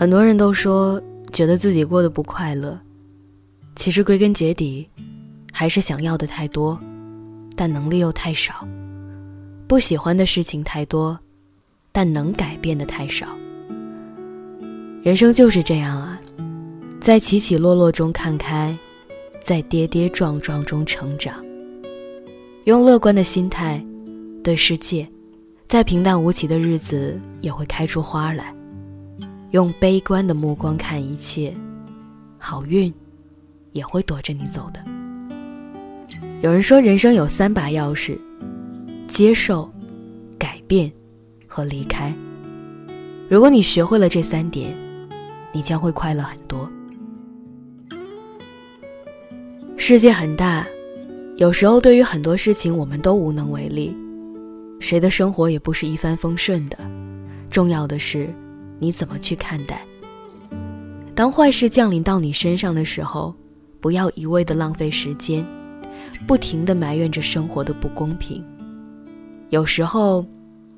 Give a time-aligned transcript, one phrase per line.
[0.00, 0.98] 很多人都说
[1.30, 2.80] 觉得自己过得不快乐，
[3.76, 4.88] 其实归根结底，
[5.52, 6.80] 还是想要的太多，
[7.54, 8.66] 但能力又太少；
[9.68, 11.18] 不喜欢的事情太多，
[11.92, 13.26] 但能改变的太少。
[15.02, 16.18] 人生就是这样啊，
[16.98, 18.74] 在起起落落中看开，
[19.42, 21.44] 在跌跌撞撞中成长。
[22.64, 23.84] 用乐观的心态
[24.42, 25.06] 对世界，
[25.68, 28.44] 在平淡无奇的日子也会开出花来；
[29.50, 31.54] 用悲观的目光看一切，
[32.38, 32.92] 好运
[33.72, 34.84] 也会躲着你走的。
[36.40, 38.18] 有人说，人生有三把钥匙：
[39.08, 39.70] 接受、
[40.38, 40.90] 改变
[41.46, 42.12] 和离开。
[43.28, 44.74] 如果你学会了这三点，
[45.52, 46.70] 你将会快乐很多。
[49.76, 50.66] 世界很大。
[51.36, 53.96] 有时候，对于很多事情，我们都无能为力。
[54.78, 56.78] 谁的生活也不是一帆风顺的。
[57.50, 58.32] 重要的是，
[58.80, 59.86] 你怎么去看待。
[61.14, 63.32] 当坏事降临到你身上的时候，
[63.80, 65.46] 不要一味的浪费时间，
[66.26, 68.42] 不停的埋怨着生活的不公平。
[69.50, 70.24] 有时候，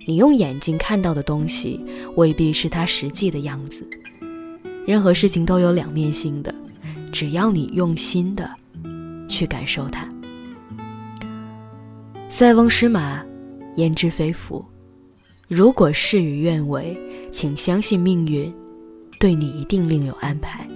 [0.06, 1.80] 你用眼睛看到的东西，
[2.16, 3.88] 未必是它实际的样子。
[4.84, 6.52] 任何事情都有两面性的，
[7.12, 8.50] 只要你用心的
[9.28, 10.08] 去感受它。
[12.28, 13.22] 塞翁失马，
[13.76, 14.64] 焉知非福。
[15.46, 16.96] 如果事与愿违，
[17.32, 18.52] 请相信命运
[19.18, 20.68] 对你一定另有安排。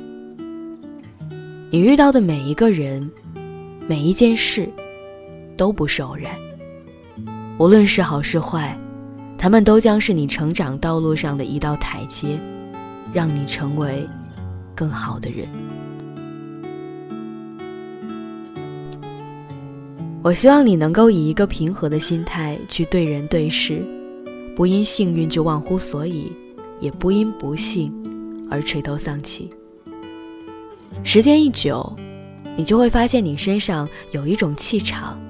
[1.70, 3.08] 你遇到的每一个人，
[3.86, 4.66] 每一件事，
[5.54, 6.32] 都不是偶然。
[7.58, 8.76] 无论是好是坏，
[9.36, 12.40] 他们都将是你成长道路上的一道台阶，
[13.12, 14.08] 让你成为
[14.74, 15.46] 更好的人。
[20.22, 23.84] 我希望你能够以一个平和的心态去对人对事，
[24.56, 26.32] 不因幸运就忘乎所以，
[26.80, 27.92] 也不因不幸
[28.50, 29.50] 而垂头丧气。
[31.02, 31.94] 时间一久，
[32.56, 35.20] 你就会发现你身上有一种气场，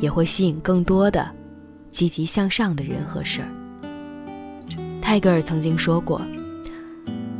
[0.00, 1.26] 也会吸引更多的
[1.90, 3.48] 积极向上的人和事儿。
[5.00, 6.20] 泰戈尔曾经说过：“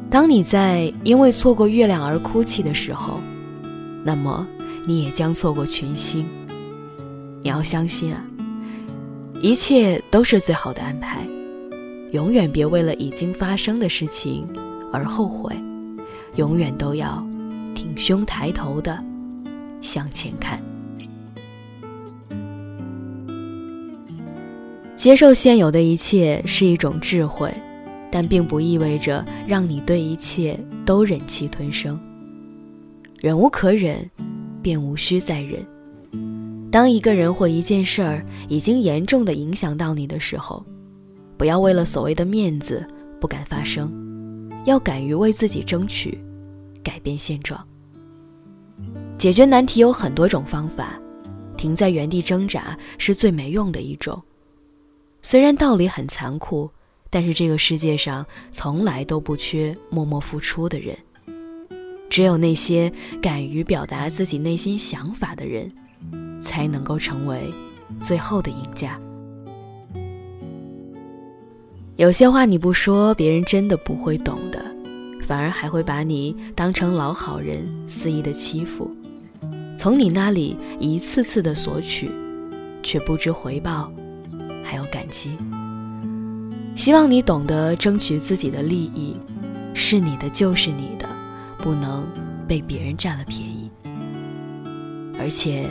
[0.08, 3.20] 当你在因为错过月亮而哭泣的时候，
[4.04, 4.46] 那么
[4.86, 6.26] 你也将错过群星。”
[7.42, 8.24] 你要相信啊，
[9.40, 11.26] 一切都是最好的安排。
[12.12, 14.46] 永远别为了已经发生的事情
[14.92, 15.54] 而后悔，
[16.36, 17.26] 永远都要
[17.74, 19.02] 挺胸抬头的
[19.80, 20.60] 向前看。
[24.94, 27.52] 接受现有的一切是一种智慧，
[28.10, 32.00] 但并不意味着让你对一切都忍气吞声。
[33.20, 34.10] 忍无可忍，
[34.62, 35.64] 便无需再忍。
[36.70, 40.64] 当一个人或一件事儿已经严重的影响到你的时候，
[41.36, 42.86] 不要为了所谓的面子
[43.20, 43.92] 不敢发声，
[44.64, 46.22] 要敢于为自己争取，
[46.82, 47.62] 改变现状。
[49.18, 51.00] 解决难题有很多种方法，
[51.56, 54.22] 停在原地挣扎是最没用的一种。
[55.22, 56.70] 虽然道理很残酷，
[57.10, 60.96] 但是这个世界上从来都不缺默默付出的人，
[62.08, 65.72] 只有那些敢于表达自己内心想法的人。
[66.40, 67.52] 才能够成为
[68.02, 69.00] 最后的赢家。
[71.96, 74.62] 有些话你不说，别人真的不会懂的，
[75.22, 78.94] 反而还会把你当成老好人，肆意的欺负，
[79.78, 82.10] 从你那里一次次的索取，
[82.82, 83.90] 却不知回报，
[84.62, 85.38] 还有感激。
[86.74, 89.16] 希望你懂得争取自己的利益，
[89.72, 91.08] 是你的就是你的，
[91.56, 92.06] 不能
[92.46, 93.70] 被别人占了便宜，
[95.18, 95.70] 而且。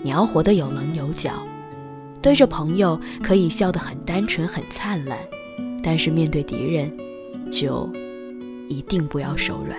[0.00, 1.32] 你要活得有棱有角，
[2.22, 5.18] 对着朋友可以笑得很单纯很灿烂，
[5.82, 6.92] 但是面对敌人，
[7.50, 7.88] 就
[8.68, 9.78] 一定不要手软。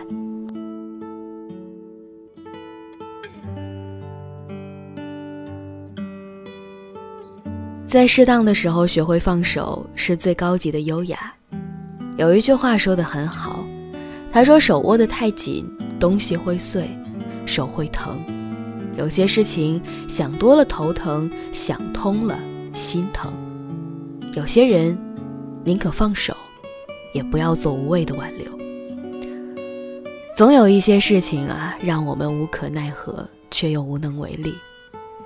[7.86, 11.34] 在适当的时候学会放手，是最高级的优雅。
[12.18, 13.66] 有一句话说的很好，
[14.32, 15.66] 他说：“手握得太紧，
[16.00, 16.88] 东西会碎，
[17.48, 18.20] 手会疼。”
[18.96, 22.38] 有些事情想多了头疼，想通了
[22.74, 23.34] 心疼。
[24.36, 24.96] 有些人
[25.64, 26.36] 宁可放手，
[27.14, 28.48] 也不要做无谓的挽留。
[30.36, 34.54] 总有一些事情啊，让我们无可奈何，却又无能为力。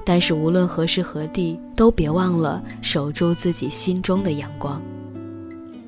[0.06, 4.82] 但是无论何时何地，都别忘了守住自己心中的阳光。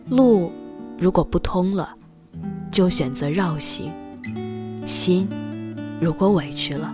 [0.10, 0.52] 路
[0.98, 1.94] 如果不通了，
[2.70, 3.90] 就选择绕行；
[4.86, 5.28] 心
[6.00, 6.94] 如果委屈了，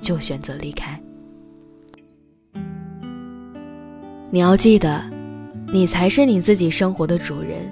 [0.00, 1.00] 就选择离开。
[4.30, 5.00] 你要记得，
[5.74, 7.68] 你才是你自己生活的主人。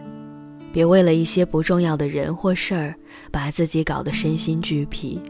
[0.72, 2.92] 别为了一些不重要的人或事儿，
[3.30, 5.20] 把自己搞得身心俱疲。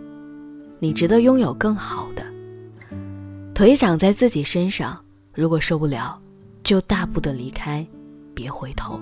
[0.79, 2.25] 你值得拥有更好的。
[3.53, 4.99] 腿长在自己身上，
[5.35, 6.19] 如果受不了，
[6.63, 7.87] 就大步的离开，
[8.33, 8.99] 别回头。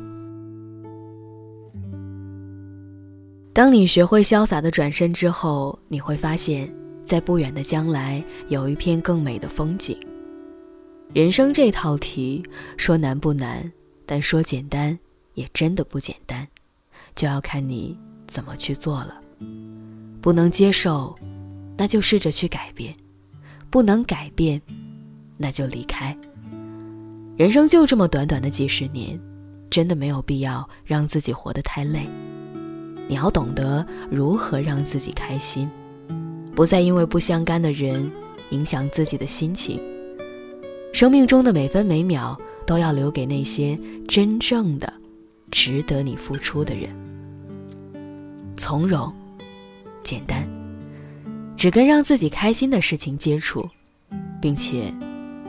[3.52, 6.68] 当你学会潇洒的转身之后，你会发现，
[7.02, 9.96] 在不远的将来，有一片更美的风景。
[11.12, 12.40] 人生这套题，
[12.76, 13.72] 说难不难，
[14.06, 14.96] 但说简单
[15.34, 16.46] 也真的不简单，
[17.16, 17.98] 就要看你
[18.28, 19.20] 怎么去做了。
[20.20, 21.18] 不能接受，
[21.76, 22.94] 那就试着去改变；
[23.70, 24.62] 不能改变，
[25.36, 26.16] 那就离开。
[27.36, 29.20] 人生就这么短短的几十年，
[29.68, 32.06] 真的没有必要让自己活得太累。
[33.08, 35.68] 你要懂得如何让自己开心，
[36.54, 38.08] 不再因为不相干的人
[38.50, 39.82] 影响自己的心情。
[41.00, 44.92] 生命中的每分每秒都要留给那些真正的、
[45.50, 46.94] 值得你付出的人。
[48.54, 49.10] 从容、
[50.04, 50.46] 简单，
[51.56, 53.66] 只跟让自己开心的事情接触，
[54.42, 54.92] 并且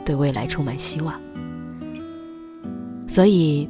[0.06, 1.20] 对未来充满希望。
[3.06, 3.68] 所以，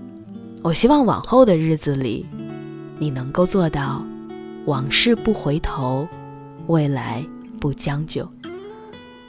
[0.62, 2.24] 我希望往后的日子里。
[3.00, 4.06] 你能够做到，
[4.66, 6.06] 往事不回头，
[6.68, 7.26] 未来
[7.58, 8.24] 不将就，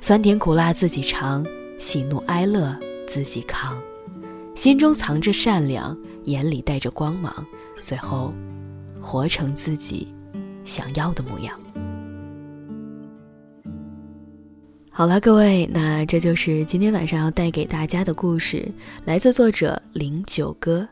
[0.02, 1.44] 酸甜苦辣自己尝，
[1.84, 2.74] 喜怒哀乐
[3.06, 3.78] 自己扛，
[4.56, 7.46] 心中藏着善良，眼里带着光芒，
[7.82, 8.34] 最后，
[9.02, 10.08] 活成自己
[10.64, 11.60] 想要的模样。
[14.90, 18.66] 好了，各位，那这就是今天晚上要带给大家的故事，
[19.04, 20.88] 来自作者零九哥。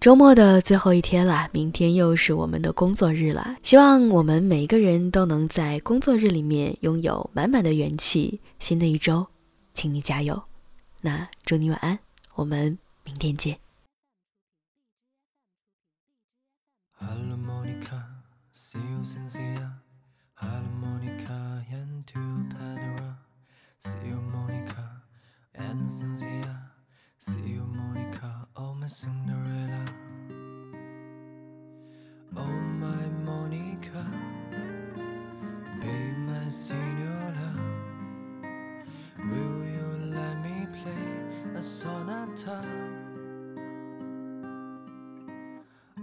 [0.00, 3.54] 周末的最后一天了，明天又是我们的工作日了。
[3.62, 8.40] 希望我们每个人都能在工作日里面拥有满满的元气。
[8.58, 9.24] 新的一周，
[9.80, 10.46] 请你加油。
[11.00, 12.00] 那祝你晚安，
[12.34, 13.58] 我们明天见。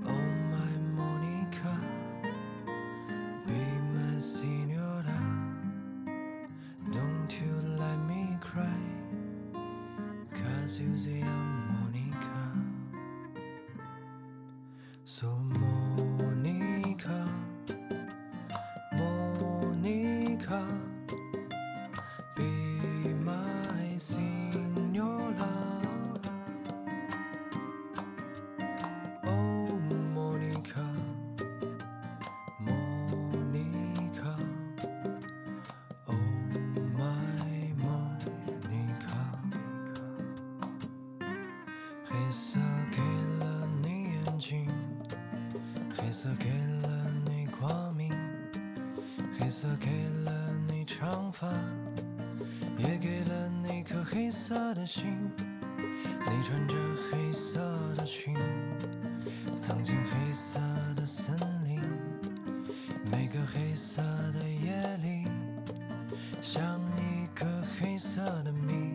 [0.06, 0.22] Oh,
[0.52, 1.80] my Monica,
[3.48, 3.64] be
[3.96, 5.22] my senora.
[6.92, 8.82] Don't you let me cry,
[10.82, 12.52] you're the Monica.
[15.06, 15.28] So,
[46.20, 46.50] 色给
[46.82, 46.90] 了
[47.28, 48.12] 你光明，
[49.38, 49.88] 黑色给
[50.26, 50.32] 了
[50.68, 51.48] 你长发，
[52.76, 55.30] 也给了你颗黑色的心。
[55.78, 56.76] 你穿着
[57.12, 57.60] 黑色
[57.96, 58.36] 的裙，
[59.56, 60.60] 藏进黑色
[60.96, 61.80] 的森林。
[63.12, 64.02] 每个黑色
[64.34, 65.28] 的夜里，
[66.42, 67.46] 像一个
[67.80, 68.87] 黑色的谜。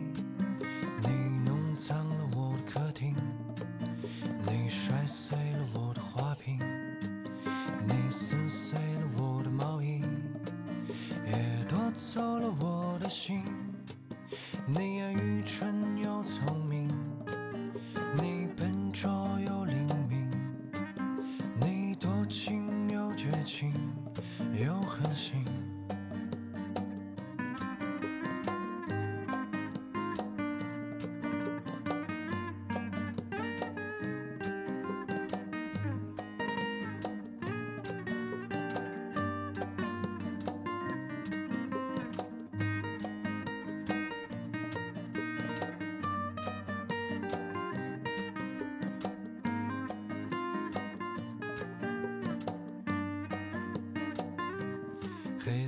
[13.03, 13.43] 的心。
[14.65, 15.92] 你也愚蠢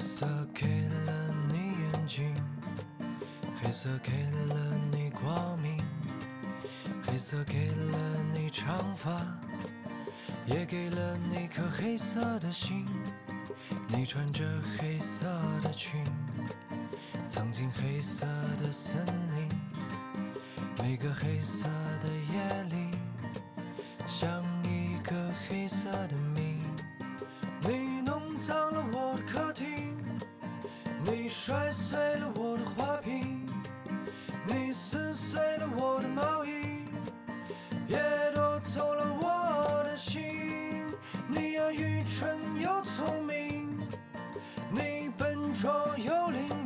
[0.06, 0.68] 色给
[1.06, 2.36] 了你眼睛，
[3.60, 4.12] 黑色给
[4.54, 5.84] 了你光明，
[7.04, 7.98] 黑色给了
[8.32, 9.20] 你长发，
[10.46, 12.86] 也给了你颗黑色的心。
[13.88, 14.46] 你穿着
[14.78, 15.26] 黑色
[15.64, 16.04] 的裙，
[17.28, 18.28] 藏进黑色
[18.62, 19.04] 的森
[19.36, 19.50] 林。
[20.78, 21.68] 每个黑色
[22.04, 22.92] 的夜里，
[24.08, 24.45] 像。
[45.62, 46.65] 若有灵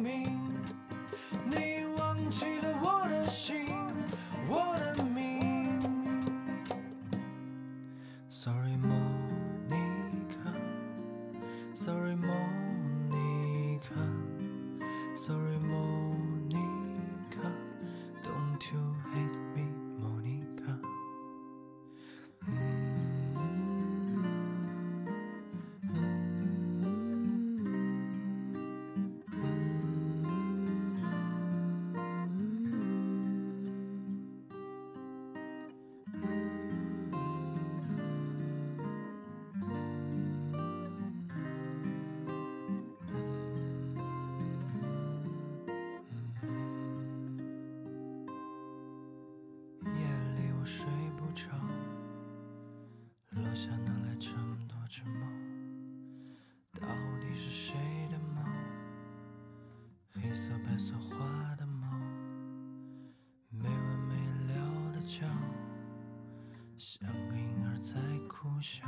[66.91, 68.83] 像个婴儿在哭笑。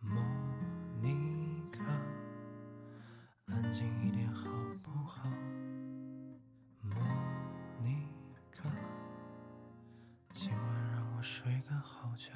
[0.00, 0.18] 莫
[1.02, 1.84] 妮卡
[3.44, 4.48] 安静一点好
[4.82, 5.28] 不好
[6.80, 6.94] 莫
[7.82, 8.06] 妮
[8.50, 8.70] 卡
[10.32, 12.32] 今晚让我睡个好觉